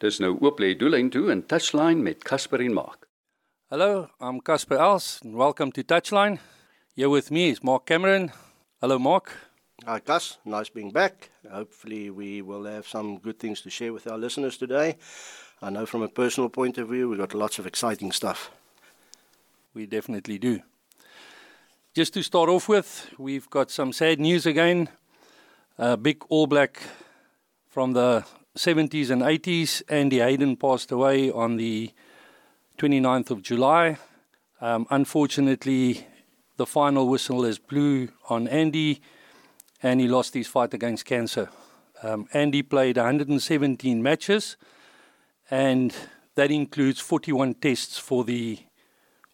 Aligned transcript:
Dis 0.00 0.16
nou 0.16 0.38
oop 0.40 0.62
lê 0.62 0.70
doelin 0.80 1.10
toe 1.12 1.28
in 1.28 1.42
touchline 1.44 2.00
met 2.00 2.22
Casper 2.24 2.62
en 2.64 2.72
Mark. 2.72 3.02
Hello, 3.68 4.08
I'm 4.18 4.38
Casper 4.40 4.78
Els 4.80 5.20
and 5.22 5.34
welcome 5.36 5.70
to 5.72 5.84
Touchline. 5.84 6.38
Here 6.96 7.10
with 7.10 7.30
me 7.30 7.50
is 7.50 7.62
Mark 7.62 7.84
Cameron. 7.84 8.32
Hello 8.80 8.98
Mark. 8.98 9.30
Hi 9.84 9.98
Gus, 10.00 10.38
nice 10.46 10.70
being 10.70 10.90
back. 10.90 11.28
Hopefully 11.52 12.08
we 12.08 12.40
will 12.40 12.64
have 12.64 12.88
some 12.88 13.18
good 13.18 13.38
things 13.38 13.60
to 13.60 13.68
share 13.68 13.92
with 13.92 14.06
our 14.06 14.16
listeners 14.16 14.56
today. 14.56 14.96
I 15.60 15.68
know 15.68 15.84
from 15.84 16.00
a 16.00 16.08
personal 16.08 16.48
point 16.48 16.78
of 16.78 16.88
view 16.88 17.10
we've 17.10 17.18
got 17.18 17.34
lots 17.34 17.58
of 17.58 17.66
exciting 17.66 18.10
stuff. 18.10 18.50
We 19.74 19.84
definitely 19.84 20.38
do. 20.38 20.60
Just 21.94 22.14
to 22.14 22.22
start 22.22 22.48
off 22.48 22.70
with, 22.70 23.10
we've 23.18 23.50
got 23.50 23.70
some 23.70 23.92
sad 23.92 24.18
news 24.18 24.46
again. 24.46 24.88
A 25.76 25.98
big 25.98 26.24
All 26.30 26.46
Black 26.46 26.80
from 27.68 27.92
the 27.92 28.24
70s 28.56 29.10
and 29.10 29.22
80s. 29.22 29.82
Andy 29.88 30.18
Hayden 30.18 30.56
passed 30.56 30.90
away 30.90 31.30
on 31.30 31.56
the 31.56 31.92
29th 32.78 33.30
of 33.30 33.42
July. 33.42 33.98
Um, 34.60 34.86
unfortunately, 34.90 36.06
the 36.56 36.66
final 36.66 37.08
whistle 37.08 37.44
is 37.44 37.58
blew 37.58 38.08
on 38.28 38.48
Andy, 38.48 39.00
and 39.82 40.00
he 40.00 40.08
lost 40.08 40.34
his 40.34 40.48
fight 40.48 40.74
against 40.74 41.04
cancer. 41.04 41.48
Um, 42.02 42.26
Andy 42.32 42.62
played 42.62 42.96
117 42.96 44.02
matches, 44.02 44.56
and 45.50 45.94
that 46.34 46.50
includes 46.50 47.00
41 47.00 47.54
tests 47.54 47.98
for 47.98 48.24
the 48.24 48.58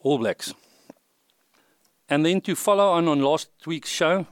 All 0.01 0.19
Blacks. 0.19 0.55
And 2.09 2.25
then 2.25 2.41
to 2.43 2.55
follow 2.55 2.93
on 2.93 3.09
on 3.09 3.21
last 3.21 3.49
week's 3.67 3.91
show, 3.91 4.27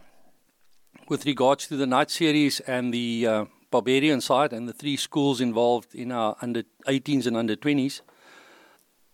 with 1.08 1.26
regards 1.26 1.66
to 1.68 1.76
the 1.76 1.86
night 1.86 2.10
series 2.10 2.60
and 2.60 2.94
the 2.94 3.26
uh, 3.26 3.44
Barbarian 3.74 4.20
side 4.20 4.52
and 4.52 4.68
the 4.68 4.72
three 4.72 4.96
schools 4.96 5.40
involved 5.40 5.96
in 5.96 6.12
our 6.12 6.36
under 6.40 6.62
18s 6.86 7.26
and 7.26 7.36
under 7.36 7.56
20s. 7.56 8.02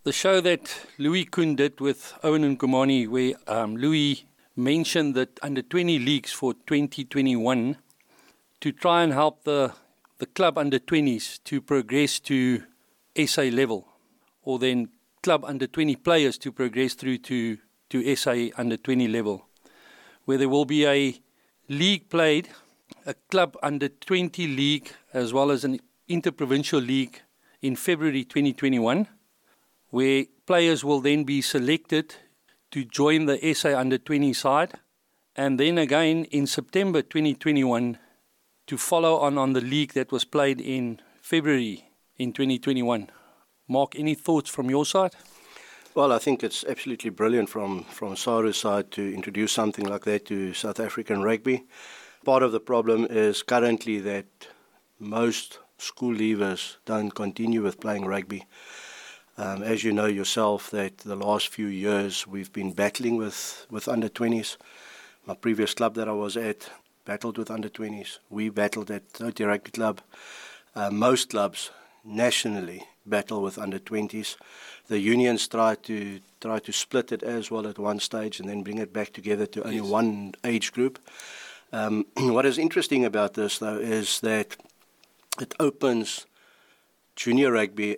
The 0.02 0.12
show 0.12 0.42
that 0.42 0.84
Louis 0.98 1.24
Kuhn 1.24 1.56
did 1.56 1.80
with 1.80 2.12
Owen 2.22 2.44
and 2.44 2.60
Kumani, 2.60 3.08
where 3.08 3.32
um, 3.46 3.78
Louis 3.78 4.26
mentioned 4.56 5.14
that 5.14 5.40
under 5.40 5.62
20 5.62 5.98
leagues 6.00 6.30
for 6.30 6.52
2021 6.52 7.78
to 8.60 8.70
try 8.70 9.02
and 9.02 9.14
help 9.14 9.44
the, 9.44 9.72
the 10.18 10.26
club 10.26 10.58
under 10.58 10.78
20s 10.78 11.42
to 11.44 11.62
progress 11.62 12.20
to 12.20 12.62
SA 13.24 13.44
level, 13.44 13.88
or 14.42 14.58
then 14.58 14.90
club 15.22 15.42
under 15.46 15.66
20 15.66 15.96
players 15.96 16.36
to 16.36 16.52
progress 16.52 16.92
through 16.92 17.16
to, 17.16 17.56
to 17.88 18.14
SA 18.14 18.48
under 18.58 18.76
20 18.76 19.08
level, 19.08 19.46
where 20.26 20.36
there 20.36 20.50
will 20.50 20.66
be 20.66 20.86
a 20.86 21.18
league 21.70 22.10
played 22.10 22.50
a 23.06 23.14
club 23.30 23.56
under 23.62 23.88
20 23.88 24.46
league 24.46 24.92
as 25.12 25.32
well 25.32 25.50
as 25.50 25.64
an 25.64 25.80
interprovincial 26.08 26.80
league 26.80 27.20
in 27.62 27.76
February 27.76 28.24
2021, 28.24 29.06
where 29.90 30.24
players 30.46 30.84
will 30.84 31.00
then 31.00 31.24
be 31.24 31.40
selected 31.40 32.14
to 32.70 32.84
join 32.84 33.26
the 33.26 33.54
SA 33.54 33.78
under 33.78 33.98
20 33.98 34.32
side, 34.32 34.74
and 35.36 35.58
then 35.58 35.78
again 35.78 36.24
in 36.26 36.46
September 36.46 37.02
2021 37.02 37.98
to 38.66 38.78
follow 38.78 39.16
on 39.18 39.36
on 39.36 39.52
the 39.52 39.60
league 39.60 39.92
that 39.94 40.12
was 40.12 40.24
played 40.24 40.60
in 40.60 41.00
February 41.20 41.90
in 42.16 42.32
2021. 42.32 43.10
Mark, 43.68 43.98
any 43.98 44.14
thoughts 44.14 44.50
from 44.50 44.70
your 44.70 44.84
side? 44.84 45.12
Well, 45.94 46.12
I 46.12 46.18
think 46.18 46.44
it's 46.44 46.64
absolutely 46.64 47.10
brilliant 47.10 47.48
from 47.48 47.84
from 47.84 48.14
SARU's 48.14 48.56
side 48.56 48.92
to 48.92 49.14
introduce 49.14 49.52
something 49.52 49.84
like 49.84 50.04
that 50.04 50.26
to 50.26 50.54
South 50.54 50.78
African 50.78 51.22
rugby. 51.22 51.64
Part 52.22 52.42
of 52.42 52.52
the 52.52 52.60
problem 52.60 53.06
is 53.08 53.42
currently 53.42 53.98
that 54.00 54.26
most 54.98 55.58
school 55.78 56.14
leavers 56.14 56.76
don't 56.84 57.14
continue 57.14 57.62
with 57.62 57.80
playing 57.80 58.04
rugby. 58.04 58.44
Um, 59.38 59.62
as 59.62 59.84
you 59.84 59.92
know 59.92 60.04
yourself, 60.04 60.70
that 60.70 60.98
the 60.98 61.16
last 61.16 61.48
few 61.48 61.66
years 61.66 62.26
we've 62.26 62.52
been 62.52 62.72
battling 62.72 63.16
with, 63.16 63.66
with 63.70 63.88
under 63.88 64.10
20s. 64.10 64.58
My 65.24 65.32
previous 65.32 65.72
club 65.72 65.94
that 65.94 66.08
I 66.08 66.12
was 66.12 66.36
at 66.36 66.70
battled 67.06 67.38
with 67.38 67.50
under 67.50 67.70
20s. 67.70 68.18
We 68.28 68.50
battled 68.50 68.90
at 68.90 69.10
Toti 69.14 69.46
Rugby 69.46 69.70
Club. 69.70 70.02
Uh, 70.76 70.90
most 70.90 71.30
clubs 71.30 71.70
nationally 72.04 72.84
battle 73.06 73.40
with 73.40 73.56
under 73.56 73.78
20s. 73.78 74.36
The 74.88 74.98
unions 74.98 75.48
try 75.48 75.74
to 75.84 76.20
try 76.38 76.58
to 76.58 76.72
split 76.72 77.12
it 77.12 77.22
as 77.22 77.50
well 77.50 77.66
at 77.66 77.78
one 77.78 77.98
stage 77.98 78.40
and 78.40 78.48
then 78.48 78.62
bring 78.62 78.76
it 78.76 78.92
back 78.92 79.14
together 79.14 79.46
to 79.46 79.62
only 79.62 79.76
yes. 79.76 79.86
one 79.86 80.34
age 80.44 80.70
group. 80.72 80.98
Um, 81.72 82.06
what 82.16 82.46
is 82.46 82.58
interesting 82.58 83.04
about 83.04 83.34
this, 83.34 83.58
though, 83.58 83.78
is 83.78 84.20
that 84.20 84.56
it 85.40 85.54
opens 85.60 86.26
junior 87.16 87.52
rugby 87.52 87.96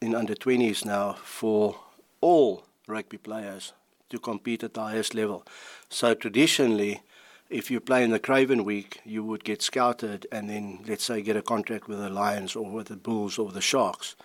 in 0.00 0.14
under 0.14 0.34
20s 0.34 0.84
now 0.84 1.14
for 1.24 1.76
all 2.20 2.64
rugby 2.86 3.18
players 3.18 3.72
to 4.08 4.18
compete 4.18 4.64
at 4.64 4.74
the 4.74 4.80
highest 4.80 5.14
level. 5.14 5.46
So 5.88 6.14
traditionally, 6.14 7.02
if 7.48 7.70
you 7.70 7.80
play 7.80 8.02
in 8.04 8.10
the 8.10 8.18
Craven 8.18 8.64
Week, 8.64 9.00
you 9.04 9.22
would 9.24 9.44
get 9.44 9.62
scouted 9.62 10.26
and 10.32 10.48
then, 10.48 10.80
let's 10.86 11.04
say, 11.04 11.20
get 11.20 11.36
a 11.36 11.42
contract 11.42 11.88
with 11.88 11.98
the 11.98 12.08
Lions 12.08 12.56
or 12.56 12.70
with 12.70 12.88
the 12.88 12.96
Bulls 12.96 13.38
or 13.38 13.50
the 13.50 13.60
Sharks. 13.60 14.16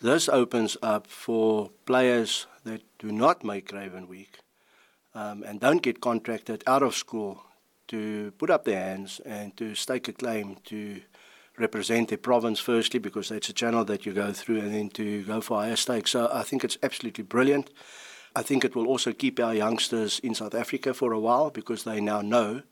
This 0.00 0.28
opens 0.28 0.76
up 0.82 1.06
for 1.06 1.70
players 1.84 2.46
that 2.64 2.82
do 2.98 3.12
not 3.12 3.44
make 3.44 3.68
Craven 3.68 4.08
Week 4.08 4.38
um, 5.14 5.42
and 5.42 5.60
don't 5.60 5.82
get 5.82 6.00
contracted 6.00 6.62
out 6.66 6.82
of 6.82 6.94
school 6.94 7.42
to 7.90 8.32
put 8.38 8.50
up 8.50 8.64
their 8.64 8.80
hands 8.80 9.20
and 9.24 9.56
to 9.56 9.74
stake 9.74 10.08
a 10.08 10.12
claim 10.12 10.56
to 10.64 11.00
represent 11.58 12.08
their 12.08 12.18
province 12.18 12.58
firstly 12.58 12.98
because 12.98 13.28
that's 13.28 13.48
a 13.48 13.52
channel 13.52 13.84
that 13.84 14.06
you 14.06 14.12
go 14.12 14.32
through 14.32 14.60
and 14.60 14.74
then 14.74 14.88
to 14.90 15.22
go 15.24 15.40
for 15.40 15.60
higher 15.60 15.76
stakes. 15.76 16.12
So 16.12 16.30
I 16.32 16.42
think 16.42 16.64
it's 16.64 16.78
absolutely 16.82 17.24
brilliant. 17.24 17.70
I 18.34 18.42
think 18.42 18.64
it 18.64 18.74
will 18.74 18.86
also 18.86 19.12
keep 19.12 19.38
our 19.40 19.54
youngsters 19.54 20.20
in 20.20 20.34
South 20.34 20.54
Africa 20.54 20.94
for 20.94 21.12
a 21.12 21.20
while 21.20 21.50
because 21.50 21.84
they 21.84 22.00
now 22.00 22.22
know 22.22 22.62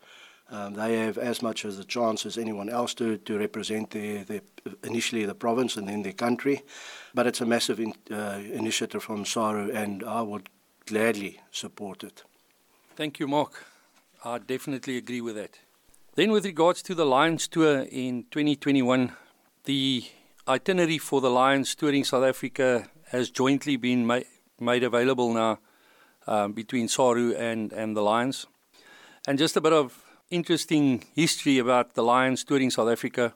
um, 0.51 0.75
they 0.75 0.99
have 0.99 1.19
as 1.19 1.43
much 1.43 1.65
as 1.65 1.79
a 1.79 1.85
chance 1.85 2.25
as 2.25 2.39
anyone 2.39 2.71
else 2.71 2.95
to, 2.95 3.19
to 3.19 3.39
represent 3.39 3.91
their, 3.91 4.25
their, 4.25 4.41
initially 4.83 5.27
the 5.27 5.35
province 5.35 5.77
and 5.77 5.89
then 5.89 6.03
their 6.03 6.13
country. 6.13 6.63
But 7.13 7.27
it's 7.27 7.41
a 7.41 7.47
massive 7.47 7.81
in, 7.81 7.93
uh, 8.11 8.41
initiative 8.53 9.03
from 9.03 9.25
SARU 9.25 9.71
and 9.75 10.03
I 10.05 10.23
would 10.23 10.49
gladly 10.87 11.41
support 11.51 12.03
it. 12.03 12.23
Thank 12.97 13.19
you, 13.19 13.29
Mark. 13.29 13.67
I 14.25 14.39
definitely 14.39 14.97
agree 14.97 15.21
with 15.21 15.37
that. 15.37 15.61
Then, 16.17 16.33
with 16.33 16.45
regards 16.45 16.83
to 16.83 16.95
the 16.97 17.07
Lions 17.07 17.47
Tour 17.47 17.87
in 17.89 18.25
2021, 18.33 19.13
the 19.63 20.05
itinerary 20.49 20.99
for 20.99 21.21
the 21.21 21.31
Lions 21.31 21.77
touring 21.77 22.03
South 22.03 22.25
Africa 22.25 22.89
has 23.13 23.31
jointly 23.31 23.77
been 23.77 24.05
ma- 24.05 24.27
made 24.59 24.83
available 24.83 25.33
now 25.33 25.61
um, 26.27 26.53
between 26.53 26.89
SARU 26.89 27.37
and, 27.37 27.73
and 27.73 27.97
the 27.97 28.03
Lions. 28.03 28.47
And 29.29 29.39
just 29.39 29.57
a 29.57 29.61
bit 29.61 29.73
of 29.73 30.05
interesting 30.31 31.05
history 31.15 31.59
about 31.59 31.95
the 31.95 32.03
Lions 32.03 32.43
touring 32.43 32.71
South 32.71 32.89
Africa. 32.89 33.35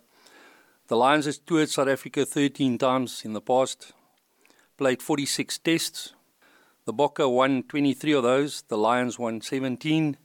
The 0.89 0.97
Lions 0.97 1.27
has 1.27 1.39
toured 1.39 1.71
South 1.71 1.89
Africa 1.89 2.27
13 2.27 2.77
times 2.77 3.25
in 3.25 3.35
the 3.35 3.41
past, 3.41 3.93
played 4.77 5.01
46 5.01 5.59
tests. 5.59 6.13
The 6.87 6.93
Bokke 6.93 7.31
won 7.31 7.63
23 7.63 8.13
of 8.15 8.25
those, 8.25 8.63
the 8.63 8.77
Lions 8.77 9.17
won 9.17 9.41
17 9.41 10.17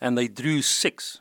and 0.00 0.16
they 0.16 0.28
drew 0.28 0.62
six. 0.62 1.20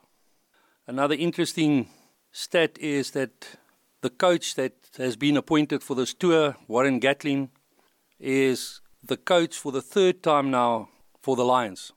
Another 0.86 1.16
interesting 1.16 1.90
stat 2.32 2.78
is 2.80 3.12
that 3.12 3.58
the 4.02 4.10
coach 4.10 4.56
that 4.56 4.74
has 4.98 5.16
been 5.16 5.38
appointed 5.38 5.84
for 5.84 5.96
this 5.96 6.14
tour, 6.14 6.56
Warren 6.68 7.00
Gatland, 7.00 7.50
is 8.20 8.82
the 9.04 9.18
coach 9.18 9.58
for 9.58 9.72
the 9.72 9.82
third 9.82 10.24
time 10.24 10.52
now 10.52 10.90
for 11.22 11.36
the 11.36 11.46
Lions. 11.46 11.92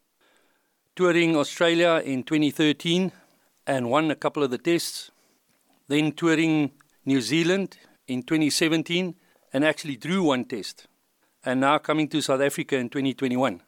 Touring 0.97 1.37
Australia 1.37 2.03
in 2.05 2.23
2013 2.23 3.13
and 3.67 3.91
won 3.91 4.11
a 4.11 4.17
couple 4.17 4.43
of 4.43 4.51
the 4.51 4.59
tests. 4.59 5.11
Then 5.89 6.13
touring 6.13 6.73
New 7.05 7.21
Zealand 7.21 7.79
in 8.07 8.23
2017 8.23 9.15
and 9.53 9.65
actually 9.65 9.97
drew 9.97 10.23
one 10.25 10.45
test. 10.45 10.87
And 11.45 11.61
now 11.61 11.79
coming 11.79 12.09
to 12.09 12.21
South 12.21 12.41
Africa 12.41 12.77
in 12.77 12.89
2021. 12.89 13.63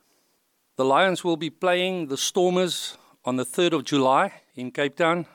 The 0.76 0.84
Lions 0.84 1.22
will 1.22 1.36
be 1.36 1.50
playing 1.50 2.08
the 2.08 2.16
Stormers 2.16 2.96
on 3.24 3.36
the 3.36 3.44
3rd 3.44 3.72
of 3.72 3.84
July 3.84 4.32
in 4.54 4.70
Cape 4.70 4.96
Town. 4.96 5.26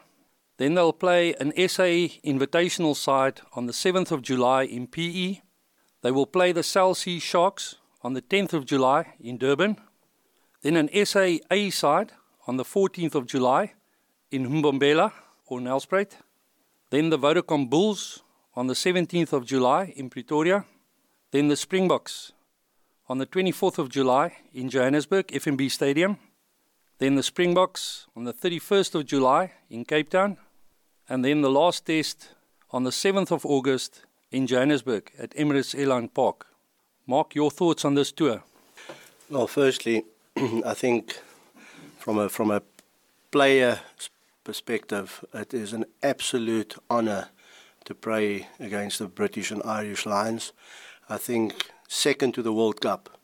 Then 0.57 0.73
they'll 0.73 0.93
play 0.93 1.33
an 1.35 1.51
SA 1.67 2.09
invitational 2.25 2.95
side 2.95 3.41
on 3.53 3.67
the 3.67 3.73
7th 3.73 4.11
of 4.11 4.21
July 4.21 4.63
in 4.63 4.87
PE. 4.87 5.41
They 6.01 6.11
will 6.11 6.25
play 6.25 6.51
the 6.51 6.63
Cell 6.63 6.95
C 6.95 7.19
Sharks 7.19 7.75
on 8.01 8.13
the 8.13 8.21
10th 8.21 8.53
of 8.53 8.65
July 8.65 9.13
in 9.19 9.37
Durban. 9.37 9.77
Then 10.61 10.75
an 10.75 10.89
SA 11.05 11.37
A 11.51 11.69
side 11.69 12.13
on 12.47 12.57
the 12.57 12.63
14th 12.63 13.15
of 13.15 13.27
July 13.27 13.73
in 14.31 14.47
Mbombela 14.47 15.11
or 15.45 15.59
Nelspruit. 15.59 16.13
Then 16.89 17.09
the 17.09 17.19
Vodacom 17.19 17.69
Bulls 17.69 18.23
on 18.55 18.67
the 18.67 18.73
17th 18.73 19.33
of 19.33 19.45
July 19.45 19.93
in 19.95 20.09
Pretoria. 20.09 20.65
Then 21.31 21.47
the 21.47 21.55
Springboks 21.55 22.31
on 23.09 23.19
the 23.19 23.25
24th 23.25 23.77
of 23.77 23.89
July 23.89 24.37
in 24.53 24.69
Johannesburg, 24.69 25.27
FNB 25.27 25.69
Stadium. 25.69 26.17
Then 26.99 27.15
the 27.15 27.23
Springboks 27.23 28.07
on 28.15 28.23
the 28.23 28.33
31st 28.33 28.95
of 28.95 29.05
July 29.05 29.51
in 29.69 29.85
Cape 29.85 30.09
Town. 30.09 30.37
And 31.07 31.23
then 31.23 31.41
the 31.41 31.51
last 31.51 31.85
test 31.85 32.29
on 32.71 32.83
the 32.83 32.89
7th 32.89 33.31
of 33.31 33.45
August 33.45 34.01
in 34.31 34.47
Johannesburg 34.47 35.11
at 35.19 35.29
Emirates 35.31 35.77
Airline 35.77 36.09
Park. 36.09 36.47
Mark, 37.05 37.35
your 37.35 37.51
thoughts 37.51 37.85
on 37.85 37.93
this 37.93 38.11
tour? 38.11 38.43
Well, 39.29 39.47
firstly, 39.47 40.05
I 40.65 40.73
think 40.73 41.19
from 41.99 42.17
a 42.17 42.29
from 42.29 42.49
a 42.49 42.61
player 43.31 43.79
perspective, 44.43 45.23
it 45.33 45.53
is 45.53 45.73
an 45.73 45.85
absolute 46.01 46.75
honour 46.89 47.29
to 47.85 47.93
play 47.93 48.47
against 48.59 48.99
the 48.99 49.07
British 49.07 49.51
and 49.51 49.61
Irish 49.63 50.05
Lions. 50.05 50.51
I 51.07 51.17
think 51.17 51.69
second 51.87 52.33
to 52.33 52.41
the 52.41 52.53
World 52.53 52.81
Cup, 52.81 53.19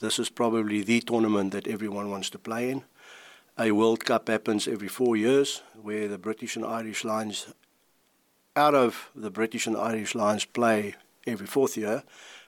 this 0.00 0.18
is 0.18 0.30
probably 0.30 0.82
the 0.82 1.00
tournament 1.00 1.52
that 1.52 1.68
everyone 1.68 2.10
wants 2.10 2.30
to 2.30 2.38
play 2.38 2.70
in. 2.70 2.84
A 3.60 3.72
World 3.72 4.04
Cup 4.04 4.28
happens 4.28 4.68
every 4.68 4.86
four 4.86 5.16
years, 5.16 5.62
where 5.82 6.06
the 6.06 6.16
British 6.16 6.54
and 6.54 6.64
Irish 6.64 7.04
Lions, 7.04 7.52
out 8.54 8.76
of 8.76 9.10
the 9.16 9.32
British 9.32 9.66
and 9.66 9.76
Irish 9.76 10.14
Lions, 10.14 10.44
play 10.44 10.94
every 11.26 11.48
fourth 11.48 11.76
year, 11.76 12.04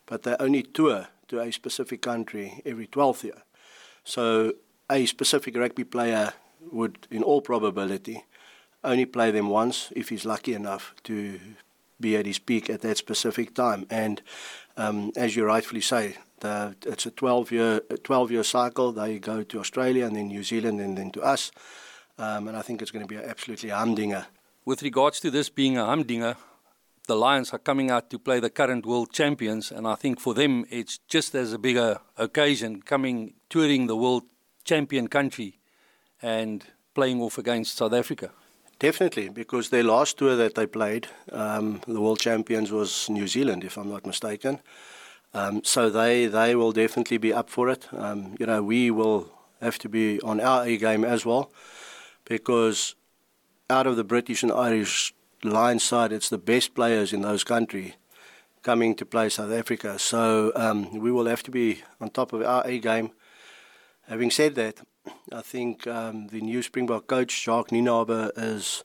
but 0.07 0.23
they 0.23 0.37
only 0.39 0.63
tour 0.63 1.09
to 1.27 1.41
a 1.41 1.51
specific 1.51 2.01
country 2.03 2.63
every 2.65 2.87
12th 2.87 3.25
year. 3.25 3.43
So 4.05 4.53
a 4.89 5.05
specific 5.07 5.57
rugby 5.57 5.83
player 5.83 6.33
would, 6.71 7.09
in 7.11 7.25
all 7.25 7.41
probability, 7.41 8.25
only 8.85 9.05
play 9.05 9.33
them 9.33 9.49
once 9.49 9.93
if 9.97 10.11
he's 10.11 10.25
lucky 10.25 10.55
enough 10.55 10.95
to 11.03 11.41
be 12.01 12.17
at 12.17 12.27
his 12.27 12.39
peak 12.39 12.71
at 12.71 12.81
that 12.83 12.97
specific 12.97 13.55
time. 13.55 13.87
And 13.91 14.23
um, 14.77 15.13
as 15.17 15.37
you 15.37 15.45
rightfully 15.45 15.81
say, 15.81 16.17
the, 16.41 16.75
it's 16.87 17.07
a 17.07 17.11
12 17.11 17.53
year 17.53 17.81
12 18.03 18.31
year 18.31 18.45
cycle. 18.45 18.93
They 18.93 19.19
go 19.19 19.43
to 19.43 19.61
Australia 19.61 20.07
and 20.07 20.17
then 20.17 20.29
New 20.29 20.43
Zealand 20.43 20.81
and 20.81 20.97
then 20.97 21.11
to 21.13 21.23
us. 21.23 21.53
Um, 22.19 22.49
and 22.49 22.57
I 22.57 22.63
think 22.63 22.83
it's 22.83 22.91
going 22.91 23.07
to 23.07 23.15
be 23.15 23.17
absolutely 23.17 23.71
humdinger. 23.71 24.27
With 24.65 24.83
regards 24.83 25.21
to 25.21 25.31
this 25.31 25.49
being 25.49 25.79
a 25.79 25.87
humdinger, 25.87 26.37
the 27.07 27.17
Lions 27.17 27.53
are 27.53 27.59
coming 27.59 27.91
out 27.91 28.11
to 28.11 28.19
play 28.19 28.41
the 28.41 28.51
current 28.51 28.87
world 28.87 29.11
champions, 29.11 29.73
and 29.73 29.87
I 29.87 29.95
think 29.95 30.21
for 30.21 30.35
them 30.35 30.65
it's 30.71 30.99
just 31.09 31.35
as 31.35 31.53
a 31.53 31.59
bigger 31.59 31.99
occasion 32.17 32.83
coming 32.83 33.35
touring 33.49 33.87
the 33.87 33.97
world 33.97 34.25
champion 34.65 35.09
country 35.09 35.59
and 36.23 36.65
playing 36.95 37.21
off 37.21 37.39
against 37.39 37.77
South 37.77 37.95
Africa. 37.95 38.31
Definitely, 38.81 39.29
because 39.29 39.69
their 39.69 39.85
last 39.85 40.17
tour 40.17 40.37
that 40.37 40.55
they 40.55 40.67
played, 40.67 41.07
um, 41.33 41.83
the 41.87 42.01
world 42.01 42.19
champions 42.19 42.73
was 42.73 43.11
New 43.11 43.29
Zealand, 43.29 43.63
if 43.63 43.77
I'm 43.77 43.91
not 43.91 44.07
mistaken. 44.07 44.59
Um, 45.35 45.63
so 45.65 45.91
they 45.91 46.27
they 46.27 46.55
will 46.55 46.73
definitely 46.73 47.19
be 47.19 47.31
up 47.31 47.51
for 47.51 47.69
it. 47.69 47.87
Um, 47.93 48.37
you 48.41 48.47
know, 48.47 48.63
we 48.63 48.91
will 48.91 49.31
have 49.61 49.79
to 49.81 49.89
be 49.91 50.19
on 50.23 50.41
our 50.41 50.65
A 50.65 50.79
game 50.79 51.05
as 51.05 51.27
well, 51.27 51.53
because 52.25 52.95
out 53.69 53.87
of 53.87 53.97
the 53.97 54.05
British 54.05 54.43
and 54.43 54.51
Irish 54.51 55.13
line 55.45 55.79
side, 55.79 56.11
it's 56.11 56.31
the 56.31 56.39
best 56.39 56.75
players 56.75 57.13
in 57.13 57.21
those 57.21 57.45
countries 57.45 57.93
coming 58.63 58.95
to 58.97 59.05
play 59.05 59.29
South 59.29 59.53
Africa. 59.53 59.99
So 59.99 60.53
um, 60.57 60.99
we 60.99 61.13
will 61.13 61.27
have 61.27 61.43
to 61.43 61.51
be 61.51 61.83
on 62.01 62.09
top 62.09 62.33
of 62.33 62.43
our 62.43 62.67
A 62.67 62.79
game. 62.79 63.11
Having 64.09 64.31
said 64.31 64.55
that, 64.55 64.81
I 65.33 65.43
think 65.43 65.87
um, 65.87 66.29
the 66.29 66.41
new 66.41 66.63
Springbok 66.63 67.07
coach, 67.07 67.43
Jacques 67.45 67.71
Nienaber, 67.71 68.31
is 68.37 68.85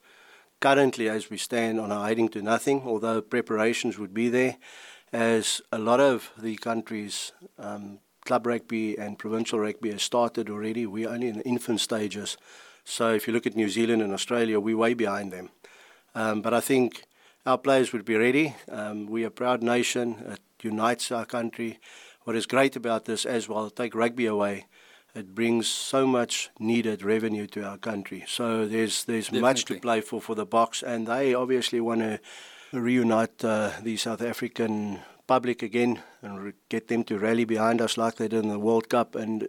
currently, 0.59 1.09
as 1.09 1.29
we 1.29 1.37
stand, 1.37 1.79
on 1.79 1.91
a 1.91 1.95
hiding 1.95 2.29
to 2.29 2.41
nothing, 2.41 2.83
although 2.85 3.21
preparations 3.21 3.97
would 3.97 4.13
be 4.13 4.29
there, 4.29 4.57
as 5.11 5.61
a 5.71 5.77
lot 5.77 5.99
of 5.99 6.31
the 6.37 6.55
countries, 6.57 7.31
um, 7.57 7.99
club 8.25 8.47
rugby 8.47 8.97
and 8.97 9.19
provincial 9.19 9.59
rugby 9.59 9.91
has 9.91 10.03
started 10.03 10.49
already. 10.49 10.85
We're 10.85 11.09
only 11.09 11.29
in 11.29 11.37
the 11.37 11.47
infant 11.47 11.79
stages. 11.81 12.37
So 12.83 13.13
if 13.13 13.27
you 13.27 13.33
look 13.33 13.47
at 13.47 13.55
New 13.55 13.69
Zealand 13.69 14.01
and 14.01 14.13
Australia, 14.13 14.59
we're 14.59 14.77
way 14.77 14.93
behind 14.93 15.31
them. 15.31 15.49
Um, 16.13 16.41
but 16.41 16.53
I 16.53 16.59
think 16.59 17.03
our 17.45 17.57
players 17.57 17.93
would 17.93 18.05
be 18.05 18.15
ready. 18.15 18.55
Um, 18.69 19.07
we're 19.07 19.27
a 19.27 19.31
proud 19.31 19.61
nation. 19.61 20.23
It 20.27 20.39
unites 20.63 21.11
our 21.11 21.25
country. 21.25 21.79
What 22.23 22.35
is 22.35 22.47
great 22.47 22.75
about 22.75 23.05
this 23.05 23.25
as 23.25 23.47
well, 23.47 23.69
take 23.69 23.93
rugby 23.93 24.25
away, 24.25 24.65
it 25.15 25.33
brings 25.33 25.67
so 25.67 26.05
much 26.05 26.49
needed 26.59 27.01
revenue 27.03 27.47
to 27.47 27.63
our 27.63 27.77
country. 27.77 28.23
So 28.27 28.67
there's 28.67 29.05
there's 29.05 29.25
Definitely. 29.25 29.41
much 29.41 29.65
to 29.65 29.79
play 29.79 30.01
for 30.01 30.21
for 30.21 30.35
the 30.35 30.45
Boks, 30.45 30.83
and 30.83 31.07
they 31.07 31.33
obviously 31.33 31.79
want 31.79 32.01
to 32.01 32.19
reunite 32.73 33.43
uh, 33.43 33.71
the 33.81 33.97
South 33.97 34.21
African 34.21 34.99
public 35.27 35.63
again 35.63 36.01
and 36.21 36.43
re- 36.43 36.53
get 36.69 36.87
them 36.87 37.03
to 37.05 37.17
rally 37.17 37.45
behind 37.45 37.81
us 37.81 37.97
like 37.97 38.15
they 38.15 38.27
did 38.27 38.43
in 38.43 38.49
the 38.49 38.59
World 38.59 38.89
Cup. 38.89 39.15
And 39.15 39.47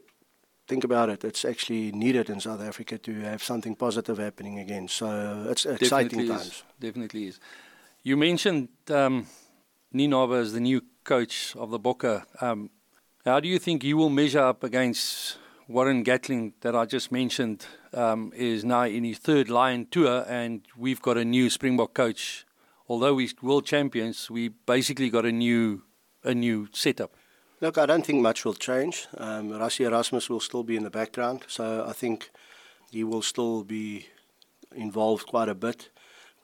think 0.69 0.85
about 0.85 1.09
it, 1.09 1.25
it's 1.25 1.45
actually 1.45 1.93
needed 1.93 2.31
in 2.31 2.41
South 2.41 2.61
Africa 2.61 2.99
to 2.99 3.21
have 3.21 3.43
something 3.43 3.75
positive 3.75 4.19
happening 4.19 4.59
again. 4.59 4.89
So 4.89 5.47
it's 5.51 5.67
exciting 5.67 6.19
Definitely 6.19 6.29
times. 6.29 6.47
Is. 6.47 6.63
Definitely 6.81 7.25
is. 7.27 7.41
You 8.03 8.17
mentioned 8.17 8.69
um, 8.89 9.27
Nienaber 9.93 10.41
as 10.41 10.53
the 10.53 10.61
new 10.61 10.83
coach 11.05 11.55
of 11.57 11.71
the 11.71 11.79
Bokke. 11.79 12.25
Um, 12.41 12.71
how 13.25 13.41
do 13.41 13.49
you 13.49 13.59
think 13.59 13.83
he 13.83 13.95
will 13.95 14.11
measure 14.11 14.41
up 14.41 14.63
against 14.63 15.39
Warren 15.69 16.05
Gatland 16.05 16.53
that 16.61 16.77
I 16.77 16.85
just 16.85 17.11
mentioned 17.11 17.67
um, 17.93 18.33
is 18.37 18.65
now 18.65 18.85
in 18.85 19.03
his 19.03 19.19
third 19.19 19.51
Lion 19.51 19.89
tour, 19.91 20.25
and 20.29 20.63
we've 20.77 21.03
got 21.03 21.17
a 21.17 21.25
new 21.25 21.51
Springbok 21.51 21.93
coach. 21.93 22.47
Although 22.89 23.15
we're 23.15 23.29
world 23.43 23.67
champions, 23.67 24.31
we 24.31 24.49
basically 24.49 25.11
got 25.11 25.25
a 25.25 25.33
new 25.33 25.83
a 26.23 26.35
new 26.35 26.69
setup. 26.73 27.15
Look, 27.61 27.79
I 27.79 27.87
don't 27.87 28.07
think 28.07 28.23
much 28.23 28.45
will 28.45 28.55
change. 28.55 29.09
Um, 29.17 29.51
Rassie 29.51 29.87
Erasmus 29.87 30.31
will 30.31 30.41
still 30.41 30.63
be 30.63 30.77
in 30.77 30.85
the 30.85 30.91
background, 30.91 31.45
so 31.49 31.85
I 31.89 31.93
think 31.93 32.31
he 32.93 33.03
will 33.03 33.23
still 33.23 33.65
be 33.65 34.07
involved 34.75 35.27
quite 35.27 35.49
a 35.49 35.55
bit 35.55 35.91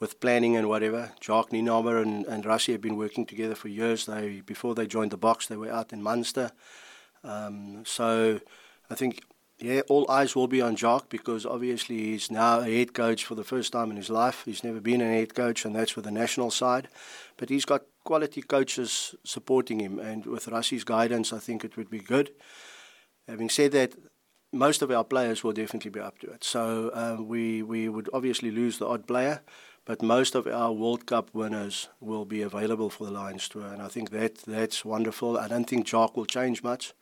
with 0.00 0.18
planning 0.20 0.56
and 0.56 0.68
whatever. 0.68 1.12
Jacques 1.20 1.50
Nienaber 1.50 2.02
and, 2.02 2.26
and 2.26 2.44
Rassie 2.44 2.72
have 2.72 2.80
been 2.80 2.96
working 2.96 3.26
together 3.26 3.54
for 3.54 3.68
years. 3.68 4.06
They 4.06 4.40
before 4.40 4.74
they 4.74 4.86
joined 4.88 5.12
the 5.12 5.18
Boks, 5.18 5.46
they 5.46 5.56
were 5.56 5.70
out 5.70 5.92
in 5.92 6.02
Munster. 6.02 6.50
Um, 7.22 7.84
so 7.86 8.40
I 8.92 8.94
think, 8.94 9.24
yeah, 9.58 9.80
all 9.88 10.10
eyes 10.10 10.36
will 10.36 10.48
be 10.48 10.60
on 10.60 10.76
Jacques 10.76 11.08
because 11.08 11.46
obviously 11.46 11.96
he's 11.96 12.30
now 12.30 12.60
a 12.60 12.64
head 12.64 12.92
coach 12.92 13.24
for 13.24 13.34
the 13.34 13.44
first 13.52 13.72
time 13.72 13.90
in 13.90 13.96
his 13.96 14.10
life. 14.10 14.42
He's 14.44 14.62
never 14.62 14.80
been 14.80 15.00
a 15.00 15.14
head 15.18 15.34
coach, 15.34 15.64
and 15.64 15.74
that's 15.74 15.92
for 15.92 16.02
the 16.02 16.10
national 16.10 16.50
side. 16.50 16.88
But 17.38 17.48
he's 17.48 17.64
got 17.64 17.82
quality 18.04 18.42
coaches 18.42 19.14
supporting 19.24 19.80
him, 19.80 19.98
and 19.98 20.26
with 20.26 20.46
Rassie's 20.46 20.84
guidance, 20.84 21.32
I 21.32 21.38
think 21.38 21.64
it 21.64 21.76
would 21.78 21.88
be 21.88 22.00
good. 22.00 22.32
Having 23.26 23.48
said 23.48 23.72
that, 23.72 23.94
most 24.52 24.82
of 24.82 24.90
our 24.90 25.04
players 25.04 25.42
will 25.42 25.54
definitely 25.54 25.90
be 25.90 26.00
up 26.00 26.18
to 26.18 26.26
it. 26.30 26.44
So 26.44 26.90
uh, 26.90 27.22
we 27.22 27.62
we 27.62 27.88
would 27.88 28.10
obviously 28.12 28.50
lose 28.50 28.76
the 28.76 28.86
odd 28.86 29.06
player, 29.06 29.40
but 29.86 30.02
most 30.02 30.34
of 30.34 30.46
our 30.46 30.72
World 30.72 31.06
Cup 31.06 31.30
winners 31.32 31.88
will 31.98 32.26
be 32.26 32.42
available 32.42 32.90
for 32.90 33.06
the 33.06 33.12
Lions 33.12 33.48
tour, 33.48 33.68
and 33.72 33.80
I 33.80 33.88
think 33.88 34.10
that 34.10 34.34
that's 34.46 34.84
wonderful. 34.84 35.38
I 35.38 35.48
don't 35.48 35.68
think 35.70 35.86
Jock 35.86 36.14
will 36.14 36.26
change 36.26 36.62
much. 36.62 36.92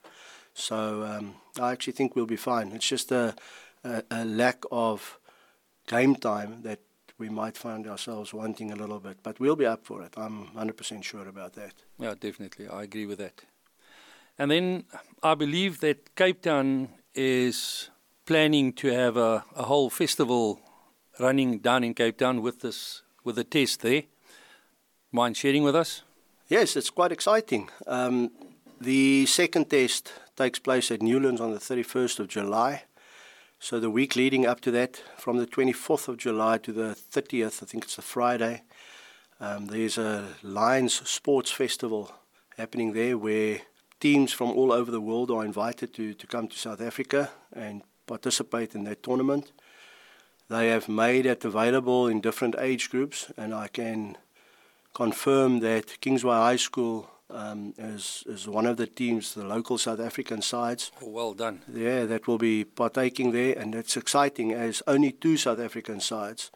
So 0.53 1.03
um, 1.03 1.35
I 1.59 1.71
actually 1.71 1.93
think 1.93 2.15
we'll 2.15 2.25
be 2.25 2.35
fine. 2.35 2.71
It's 2.71 2.87
just 2.87 3.11
a, 3.11 3.35
a, 3.83 4.03
a, 4.11 4.25
lack 4.25 4.63
of 4.71 5.19
game 5.87 6.15
time 6.15 6.61
that 6.63 6.79
we 7.17 7.29
might 7.29 7.57
find 7.57 7.87
ourselves 7.87 8.33
wanting 8.33 8.71
a 8.71 8.75
little 8.75 8.99
bit. 8.99 9.17
But 9.23 9.39
we'll 9.39 9.55
be 9.55 9.65
up 9.65 9.85
for 9.85 10.01
it. 10.01 10.13
I'm 10.17 10.47
100% 10.47 11.03
sure 11.03 11.27
about 11.27 11.53
that. 11.53 11.73
Yeah, 11.99 12.15
definitely. 12.19 12.67
I 12.67 12.83
agree 12.83 13.05
with 13.05 13.19
that. 13.19 13.41
And 14.37 14.51
then 14.51 14.85
I 15.21 15.35
believe 15.35 15.79
that 15.81 16.15
Cape 16.15 16.41
Town 16.41 16.89
is 17.13 17.89
planning 18.25 18.73
to 18.73 18.87
have 18.87 19.17
a, 19.17 19.43
a 19.55 19.63
whole 19.63 19.89
festival 19.89 20.59
running 21.19 21.59
down 21.59 21.83
in 21.83 21.93
Cape 21.93 22.17
Town 22.17 22.41
with 22.41 22.61
this 22.61 23.03
with 23.23 23.35
the 23.35 23.43
test 23.43 23.81
there. 23.81 24.03
Mind 25.11 25.37
sharing 25.37 25.63
with 25.63 25.75
us? 25.75 26.03
Yes, 26.47 26.75
it's 26.75 26.89
quite 26.89 27.11
exciting. 27.11 27.69
Um, 27.85 28.31
the 28.79 29.25
second 29.25 29.69
test 29.69 30.11
takes 30.41 30.57
place 30.57 30.89
at 30.89 31.03
Newlands 31.03 31.39
on 31.39 31.51
the 31.51 31.59
31st 31.59 32.19
of 32.19 32.27
July. 32.27 32.85
So 33.59 33.79
the 33.79 33.91
week 33.91 34.15
leading 34.15 34.47
up 34.47 34.59
to 34.61 34.71
that, 34.71 35.03
from 35.15 35.37
the 35.37 35.45
24th 35.45 36.07
of 36.07 36.17
July 36.17 36.57
to 36.57 36.71
the 36.71 36.97
30th, 37.13 37.61
I 37.61 37.67
think 37.67 37.83
it's 37.83 37.99
a 37.99 38.01
Friday, 38.01 38.63
um, 39.39 39.67
there's 39.67 39.99
a 39.99 40.29
Lions 40.41 41.07
Sports 41.07 41.51
Festival 41.51 42.11
happening 42.57 42.93
there 42.93 43.19
where 43.19 43.59
teams 43.99 44.33
from 44.33 44.49
all 44.49 44.71
over 44.71 44.89
the 44.89 44.99
world 44.99 45.29
are 45.29 45.45
invited 45.45 45.93
to, 45.93 46.15
to 46.15 46.25
come 46.25 46.47
to 46.47 46.57
South 46.57 46.81
Africa 46.81 47.29
and 47.53 47.83
participate 48.07 48.73
in 48.73 48.83
that 48.85 49.03
tournament. 49.03 49.51
They 50.49 50.69
have 50.69 50.89
made 50.89 51.27
it 51.27 51.45
available 51.45 52.07
in 52.07 52.19
different 52.19 52.55
age 52.57 52.89
groups, 52.89 53.31
and 53.37 53.53
I 53.53 53.67
can 53.67 54.17
confirm 54.95 55.59
that 55.59 56.01
Kingsway 56.01 56.33
High 56.33 56.55
School 56.55 57.11
um, 57.33 57.73
is, 57.77 58.23
is 58.27 58.47
one 58.47 58.65
of 58.65 58.77
the 58.77 58.87
teams, 58.87 59.33
the 59.33 59.43
local 59.43 59.77
South 59.77 59.99
African 59.99 60.41
sides. 60.41 60.91
Oh, 61.01 61.09
well 61.09 61.33
done. 61.33 61.61
Yeah, 61.73 62.05
that 62.05 62.27
will 62.27 62.37
be 62.37 62.63
partaking 62.63 63.31
there, 63.31 63.57
and 63.57 63.73
it's 63.75 63.97
exciting 63.97 64.53
as 64.53 64.81
only 64.87 65.11
two 65.11 65.37
South 65.37 65.59
African 65.59 65.99
sides 65.99 66.51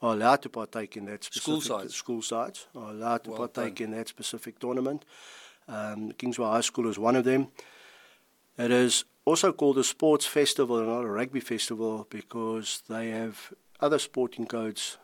are 0.00 0.12
allowed 0.12 0.42
to 0.42 0.48
partake 0.48 0.96
in 0.96 1.06
that 1.06 1.24
specific 1.24 1.42
school 1.42 1.60
sides. 1.60 1.94
School 1.94 2.22
sides 2.22 2.66
are 2.74 2.90
allowed 2.90 3.24
to 3.24 3.30
well 3.30 3.38
partake 3.48 3.76
done. 3.76 3.86
in 3.86 3.98
that 3.98 4.08
specific 4.08 4.58
tournament. 4.58 5.04
Um, 5.66 6.12
Kingsway 6.12 6.46
High 6.46 6.60
School 6.62 6.88
is 6.88 6.98
one 6.98 7.16
of 7.16 7.24
them. 7.24 7.48
It 8.56 8.70
is 8.70 9.04
also 9.24 9.52
called 9.52 9.78
a 9.78 9.84
sports 9.84 10.26
festival 10.26 10.78
and 10.78 10.88
not 10.88 11.04
a 11.04 11.10
rugby 11.10 11.40
festival 11.40 12.06
because 12.10 12.82
they 12.88 13.10
have 13.10 13.52
other 13.80 13.98
sporting 13.98 14.46
codes 14.46 14.98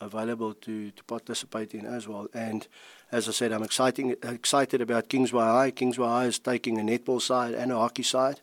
available 0.00 0.54
to, 0.54 0.90
to 0.90 1.04
participate 1.04 1.74
in 1.74 1.86
as 1.86 2.06
well. 2.06 2.28
And 2.34 2.66
as 3.12 3.28
I 3.28 3.32
said, 3.32 3.52
I'm 3.52 3.62
exciting, 3.62 4.16
excited 4.22 4.80
about 4.80 5.08
Kingsway 5.08 5.44
High. 5.44 5.70
Kingsway 5.70 6.06
High 6.06 6.26
is 6.26 6.38
taking 6.38 6.78
a 6.78 6.82
netball 6.82 7.22
side 7.22 7.54
and 7.54 7.70
a 7.70 7.76
hockey 7.76 8.02
side 8.02 8.40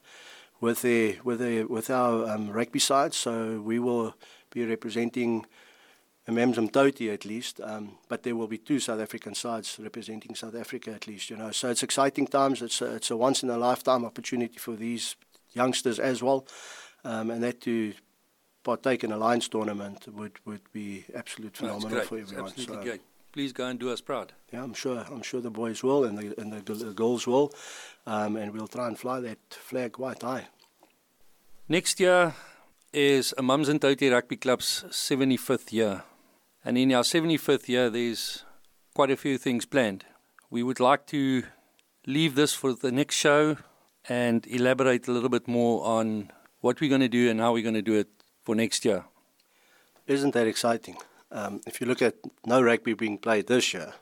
with 0.62 0.82
their, 0.82 1.16
with 1.24 1.40
their, 1.40 1.68
with 1.68 1.90
our 1.90 2.30
um, 2.30 2.50
rugby 2.50 2.80
side. 2.80 3.14
So 3.14 3.62
we 3.62 3.80
will 3.80 4.16
be 4.52 4.66
representing 4.66 5.46
Amanzimtoti 6.28 7.14
at 7.14 7.26
least, 7.26 7.60
um, 7.62 7.98
but 8.08 8.24
there 8.24 8.36
will 8.36 8.48
be 8.48 8.58
two 8.58 8.80
South 8.80 9.02
African 9.02 9.36
sides 9.36 9.78
representing 9.82 10.36
South 10.36 10.56
Africa 10.56 10.92
at 10.92 11.08
least. 11.08 11.30
You 11.30 11.36
know, 11.36 11.52
so 11.52 11.70
it's 11.70 11.84
exciting 11.84 12.28
times. 12.28 12.62
It's 12.62 12.82
a, 12.82 12.96
it's 12.96 13.12
a 13.12 13.18
once 13.18 13.44
in 13.44 13.50
a 13.50 13.58
lifetime 13.58 14.06
opportunity 14.06 14.58
for 14.58 14.76
these 14.78 15.18
youngsters 15.52 16.00
as 16.00 16.24
well, 16.24 16.48
um, 17.04 17.30
and 17.30 17.44
that 17.44 17.60
to 17.62 17.94
partake 18.64 19.04
in 19.04 19.12
a 19.12 19.18
Lions 19.18 19.50
tournament 19.50 20.08
would, 20.08 20.40
would 20.46 20.62
be 20.72 21.04
absolute 21.14 21.58
phenomenal 21.58 22.00
for 22.02 22.18
everyone. 22.18 22.46
Absolutely 22.46 22.76
so, 22.76 22.84
great. 22.84 23.02
Please 23.34 23.52
go 23.52 23.66
and 23.66 23.80
do 23.80 23.90
us 23.90 24.00
proud. 24.00 24.34
Yeah, 24.52 24.64
I'm 24.64 24.76
sure. 24.76 25.04
I'm 25.12 25.24
sure 25.24 25.42
the 25.42 25.50
boys 25.50 25.84
will, 25.84 26.04
and 26.06 26.18
the 26.18 26.40
and 26.40 26.54
the, 26.54 26.74
the 26.74 26.94
girls 26.94 27.26
will, 27.26 27.52
um, 28.06 28.36
and 28.36 28.54
we'll 28.54 28.68
try 28.68 28.88
and 28.88 28.98
fly 28.98 29.20
that 29.22 29.40
flag 29.50 29.94
quite 29.94 30.22
high. 30.22 30.48
Next 31.68 32.00
year 32.00 32.36
is 32.94 33.34
a 33.38 33.42
Amanzimtoti 33.42 34.12
Rugby 34.12 34.38
Club's 34.38 34.86
75th 34.90 35.74
year. 35.74 36.04
And 36.64 36.78
in 36.78 36.94
our 36.94 37.04
75th 37.04 37.68
year, 37.68 37.90
there's 37.90 38.46
quite 38.94 39.10
a 39.10 39.18
few 39.18 39.38
things 39.40 39.66
planned. 39.66 40.06
We 40.52 40.62
would 40.62 40.80
like 40.80 41.08
to 41.08 41.44
leave 42.06 42.36
this 42.36 42.54
for 42.54 42.74
the 42.74 42.92
next 42.92 43.16
show 43.16 43.58
and 44.08 44.46
elaborate 44.48 45.08
a 45.08 45.12
little 45.12 45.30
bit 45.30 45.48
more 45.48 45.84
on 45.84 46.32
what 46.62 46.80
we're 46.80 46.90
going 46.90 47.02
to 47.02 47.10
do 47.10 47.30
and 47.30 47.40
how 47.40 47.54
we're 47.54 47.64
going 47.64 47.74
to 47.74 47.82
do 47.82 47.96
it 47.96 48.10
for 48.44 48.54
next 48.56 48.86
year. 48.86 49.06
Isn't 50.06 50.34
that 50.34 50.48
exciting? 50.48 50.98
Um, 51.34 51.62
if 51.66 51.82
you 51.82 51.88
look 51.88 52.02
at 52.02 52.16
no 52.46 52.62
rugby 52.62 52.94
being 52.94 53.18
played 53.18 53.48
this 53.48 53.74
year 53.74 53.94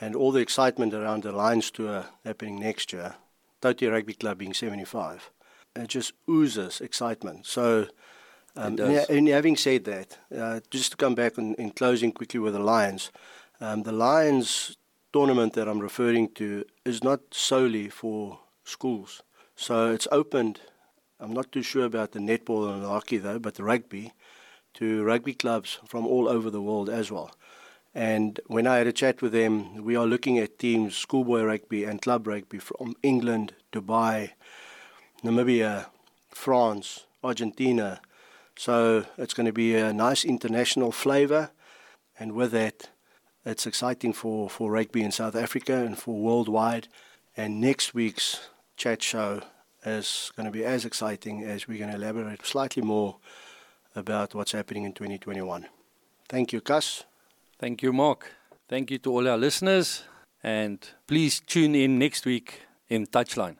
and 0.00 0.16
all 0.16 0.32
the 0.32 0.40
excitement 0.40 0.94
around 0.94 1.22
the 1.22 1.32
Lions 1.32 1.70
Tour 1.70 2.06
happening 2.24 2.58
next 2.58 2.92
year, 2.92 3.14
Toti 3.60 3.90
Rugby 3.90 4.14
Club 4.14 4.38
being 4.38 4.54
75, 4.54 5.30
it 5.76 5.88
just 5.88 6.14
oozes 6.28 6.80
excitement. 6.80 7.44
So 7.44 7.88
um, 8.56 8.78
and, 8.78 9.28
having 9.28 9.56
said 9.56 9.84
that, 9.84 10.16
uh, 10.34 10.60
just 10.70 10.92
to 10.92 10.96
come 10.96 11.14
back 11.14 11.36
in, 11.36 11.54
in, 11.56 11.70
closing 11.70 12.10
quickly 12.10 12.40
with 12.40 12.54
the 12.54 12.58
Lions, 12.60 13.12
um, 13.60 13.82
the 13.82 13.92
Lions 13.92 14.78
tournament 15.12 15.52
that 15.52 15.68
I'm 15.68 15.80
referring 15.80 16.30
to 16.34 16.64
is 16.84 17.04
not 17.04 17.20
solely 17.32 17.90
for 17.90 18.38
schools. 18.64 19.22
So 19.56 19.92
it's 19.92 20.08
opened, 20.10 20.60
I'm 21.20 21.34
not 21.34 21.52
too 21.52 21.62
sure 21.62 21.84
about 21.84 22.12
the 22.12 22.18
netball 22.18 22.72
and 22.72 22.82
the 22.82 22.88
hockey 22.88 23.18
though, 23.18 23.38
but 23.38 23.56
the 23.56 23.64
rugby, 23.64 24.12
to 24.76 25.04
rugby 25.04 25.34
clubs 25.34 25.78
from 25.86 26.06
all 26.06 26.28
over 26.28 26.50
the 26.50 26.62
world 26.62 26.88
as 26.88 27.10
well. 27.10 27.30
And 27.94 28.40
when 28.46 28.66
I 28.66 28.76
had 28.76 28.86
a 28.86 28.92
chat 28.92 29.22
with 29.22 29.32
them, 29.32 29.82
we 29.82 29.96
are 29.96 30.06
looking 30.06 30.38
at 30.38 30.58
teams, 30.58 30.96
schoolboy 30.96 31.42
rugby 31.44 31.84
and 31.84 32.00
club 32.00 32.26
rugby 32.26 32.58
from 32.58 32.94
England, 33.02 33.54
Dubai, 33.72 34.32
Namibia, 35.24 35.86
France, 36.30 37.06
Argentina, 37.24 38.00
so 38.58 39.04
it's 39.18 39.34
going 39.34 39.46
to 39.46 39.52
be 39.52 39.76
a 39.76 39.92
nice 39.92 40.24
international 40.24 40.90
flavour, 40.90 41.50
and 42.18 42.32
with 42.32 42.52
that, 42.52 42.88
it's 43.44 43.66
exciting 43.66 44.14
for, 44.14 44.48
for 44.48 44.70
rugby 44.70 45.02
in 45.02 45.12
South 45.12 45.36
Africa 45.36 45.84
and 45.84 45.98
for 45.98 46.18
worldwide. 46.18 46.88
And 47.36 47.60
next 47.60 47.94
week's 47.94 48.48
chat 48.76 49.02
show 49.02 49.42
is 49.84 50.32
going 50.36 50.46
to 50.46 50.50
be 50.50 50.64
as 50.64 50.84
exciting 50.84 51.44
as 51.44 51.68
we're 51.68 51.78
going 51.78 51.90
to 51.90 51.96
elaborate 51.96 52.44
slightly 52.46 52.82
more 52.82 53.18
about 53.96 54.34
what's 54.34 54.52
happening 54.52 54.84
in 54.84 54.92
2021. 54.92 55.66
Thank 56.28 56.52
you, 56.52 56.60
Cas. 56.60 57.04
Thank 57.58 57.82
you, 57.82 57.92
Mark. 57.92 58.32
Thank 58.68 58.90
you 58.90 58.98
to 58.98 59.12
all 59.12 59.28
our 59.28 59.38
listeners. 59.38 60.04
And 60.42 60.78
please 61.06 61.40
tune 61.40 61.74
in 61.74 61.98
next 61.98 62.26
week 62.26 62.62
in 62.88 63.06
Touchline. 63.06 63.56